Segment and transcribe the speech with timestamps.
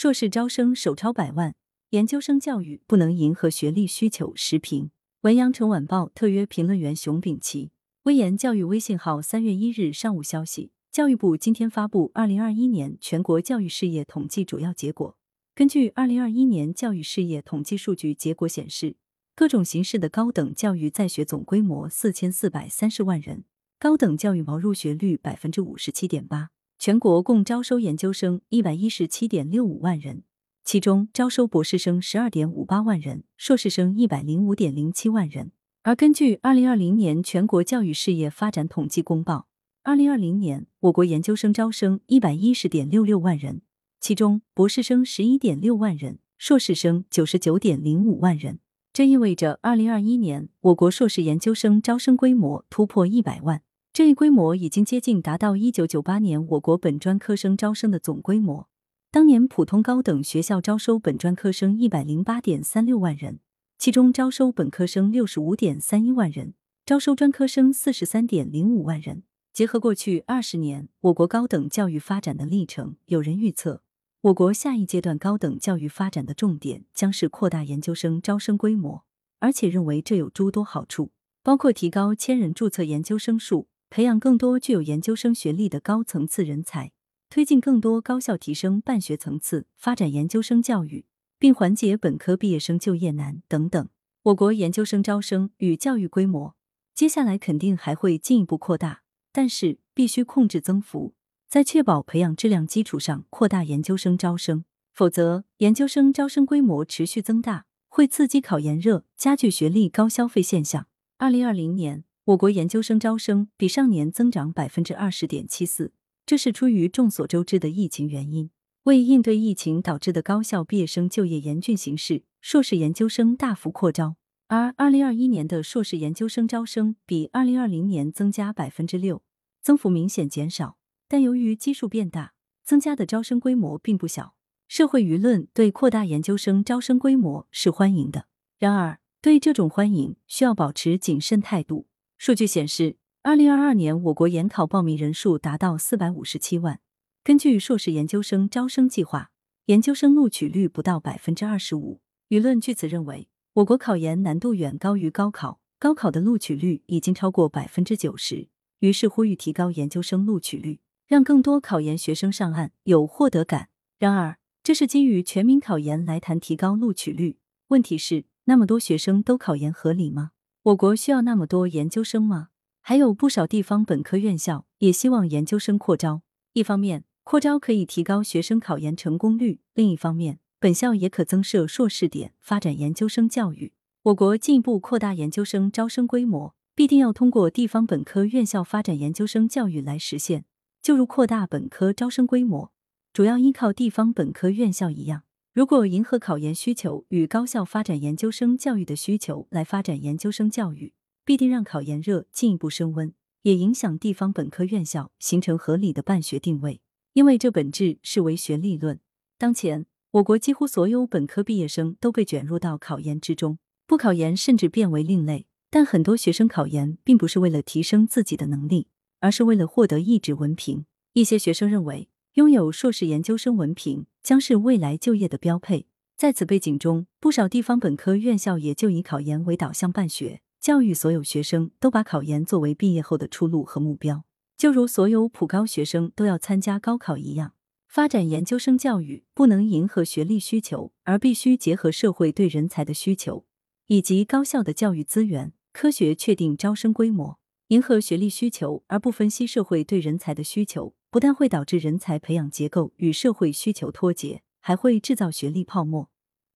[0.00, 1.54] 硕士招生首超百万，
[1.90, 4.34] 研究生教育不能迎合学历需求。
[4.34, 7.70] 时评：文阳城晚报特约评论员熊丙奇。
[8.04, 15.18] 微言教育微信号三月一日上午消息，教育部今天发布二零二一年全国教育事业统计主要结果。
[15.54, 18.96] 根据二零二一年教育事业统计数据结果显示，
[19.36, 23.44] 各种形式的高等教育在学总规模四千四百三十万人，
[23.78, 26.48] 高等教育毛入学率百分之五十七点八。
[26.80, 30.22] 全国共招收研究生一百一十七点六五万人，
[30.64, 35.52] 其中招收博士生十二点五八万人，硕士生一百零五点零七万人。
[35.82, 39.46] 而根据二零二零年全国教育事业发展统计公报，
[39.82, 43.60] 二零二零年我国研究生招生一百一十点六六万人，
[44.00, 48.58] 其中博士生十一点六万人，硕士生九十九点零五万人。
[48.94, 53.60] 这意味着二零二一年我国硕士研究生招生规模突破一百万。
[53.92, 58.68] 这一规模已经接近达到一九九八年我国本专科生招生的总规模。
[59.10, 63.40] 当年普通高等学校招收本专科生一百零八点三六万人，
[63.78, 66.54] 其中招收本科生六十五点三一万人，
[66.86, 69.24] 招收专科生四十三点零五万人。
[69.52, 73.82] 结合过去二十年我国高等教育发展的历程，有人预测，
[74.20, 79.04] 我国下一阶段高等教育发展的重点将是扩大研究生招生规模，
[79.40, 81.10] 而且认为这有诸多好处，
[81.42, 83.66] 包括提高千人注册研究生数。
[83.90, 86.92] 培养更多具有研究生学历的高层次人才，
[87.28, 91.06] 推进更多高校提升办学层次，发展研究生教育，
[91.40, 93.88] 并缓解本科毕业生就业难等等。
[94.22, 96.54] 我国研究生招生与教育规模，
[96.94, 99.02] 接下来肯定还会进一步扩大，
[99.32, 101.14] 但是必须控制增幅，
[101.48, 110.86] 在确保培养质量基础上扩大研究生招生，否则研究生招生规模持续增大，会刺激考研热，加剧学历高消费现象。
[111.18, 112.04] 二零二零年。
[112.30, 115.92] 我国研究生招生比上年增长百分之二十点七四，
[116.24, 118.50] 这是出于众所周知的疫情原因。
[118.84, 124.14] 为应对疫情导致的高校毕业生就业严峻形势，硕士研究生大幅扩招。
[124.46, 129.22] 而二零二一年的硕士研究生招生比二零二零年增加百分之六，
[129.60, 130.76] 增幅明显减少。
[131.08, 134.34] 但由于基数变大，增加的招生规模并不小。
[134.68, 138.26] 社会舆论对扩大研究生招生规模是欢迎的，
[138.60, 141.88] 然而对这种欢迎需要保持谨慎态度。
[142.22, 146.78] 数据显示，二零二二年我国研考报名人数达到四百五十七万。
[147.24, 149.30] 根据硕士研究生招生计划，
[149.64, 152.02] 研究生录取率不到百分之二十五。
[152.28, 158.48] 舆论据此认为，我国考研难度远高于高考，高考的录取率已经超过百分之九十。
[158.80, 163.70] 于是呼吁提高研究生录取率，让更多考研学生上岸，有获得感。
[163.98, 167.38] 然而，这是基于全民考研来谈提高录取率。
[167.68, 170.32] 问题是，那么多学生都考研合理吗？
[170.64, 172.48] 我国需要那么多研究生吗？
[172.82, 176.20] 还有不少地方本科院校也希望研究生扩招。
[176.52, 183.72] 一方面，扩招可以提高学生考研成功率；另一方面，本校也可增设硕士点，发展研究生教育。
[184.02, 190.44] 我国进一步扩大研究生招生规模，必定要通过地方本科院校发展研究生教育来实现。
[190.82, 192.70] 就如扩大本科招生规模，
[193.14, 195.22] 主要依靠地方本科院校一样。
[195.60, 203.12] 如果迎合考研需求与高校发展研究生教育的需求来发展研究生教育，必定让考研热进一步升温，
[203.42, 206.80] 也影响地方本科院校形成合理的办学定位。
[207.12, 209.00] 因为这本质是唯学历论。
[209.36, 215.44] 当前，我国几乎所有本科毕业生都被卷入到考研之中，不考研甚至变为另类。
[215.68, 218.88] 但很多学生考研并不是为了提升自己的能力，
[219.18, 220.86] 而是为了获得一纸文凭。
[221.12, 222.08] 一些学生认为。
[222.34, 225.88] 拥有硕士研究生文凭将是未来就业的标配。
[226.16, 234.24] 在此背景中，不少地方本科院校也就以考研为导向办学，教育所有学生都把考研作为毕业后的出路和目标。
[234.56, 237.54] 就如所有普高学生都要参加高考一样，
[237.88, 243.44] 发展研究生教育不能迎合学历需求，而必须结合社会对人才的需求，
[243.88, 247.40] 以及高校的教育资源，科学确定招生规模。
[247.68, 256.08] 迎合学历需求而不分析社会对人才的需求，不但会导致人才培养结构与社会需求脱节，还会制造学历泡沫，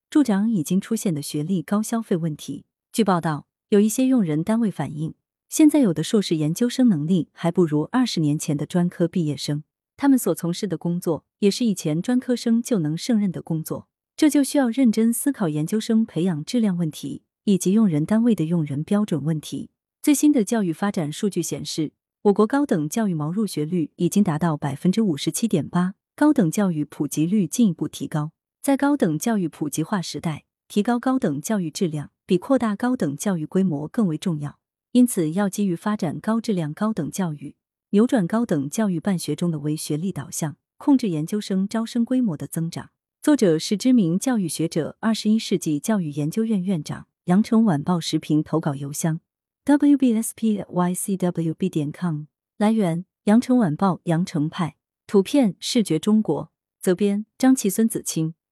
[0.09, 2.65] 助长已经出现的学历高消费问题。
[2.93, 5.15] 据报道，有一些用人单位反映，
[5.49, 9.65] 现在有的硕士研究生能力还不如二十年前的专科毕业生，
[9.97, 19.71] 他们所从事的工作也是以前专科生就能胜任的工作，这就需要认真思考研究生培养质量问题以及用人单位的用人标准问题。
[20.01, 21.91] 最新的教育发展数据显示，
[22.25, 28.31] 我国高等教育毛入学率已经达到百分之五十七点八，高等教育普及率进一步提高。
[28.63, 34.59] 在高等教育普及化时代，提高高等教育质量比扩大高等教育规模更为重要。
[34.93, 37.57] 因此，要基于发展高质量高等教育，
[37.91, 42.89] 扭转高等教育办学中的唯学历导向，控制研究生招生规模的增长。
[43.21, 47.07] 作者是知名教育学者、二十一世纪教育研究院院长。
[47.27, 49.19] 羊城晚报时评投稿邮箱
[49.65, 52.25] ：wbspycwb 点 com。
[52.59, 54.77] 来源：羊城晚报羊城派。
[55.07, 56.53] 图片：视觉中国。
[56.81, 58.35] 责编：张琪、孙子清。